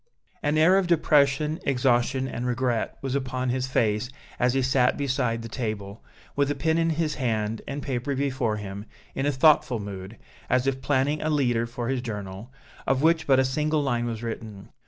An 0.41 0.57
air 0.57 0.79
of 0.79 0.87
depression, 0.87 1.59
exhaustion 1.63 2.27
and 2.27 2.47
regret 2.47 2.97
was 3.03 3.13
upon 3.13 3.49
his 3.49 3.67
face 3.67 4.09
as 4.39 4.55
he 4.55 4.63
sat 4.63 4.97
beside 4.97 5.43
the 5.43 5.47
table, 5.47 6.03
with 6.35 6.49
a 6.49 6.55
pen 6.55 6.79
in 6.79 6.89
his 6.89 7.13
hand 7.21 7.61
and 7.67 7.83
paper 7.83 8.15
before 8.15 8.57
him, 8.57 8.85
in 9.13 9.27
a 9.27 9.31
thoughtful 9.31 9.79
mood, 9.79 10.17
as 10.49 10.65
if 10.65 10.81
planning 10.81 11.21
a 11.21 11.29
leader 11.29 11.67
for 11.67 11.87
his 11.87 12.01
journal, 12.01 12.51
of 12.87 13.03
which 13.03 13.27
but 13.27 13.37
a 13.37 13.45
single 13.45 13.83
line 13.83 14.07
was 14.07 14.23
written. 14.23 14.69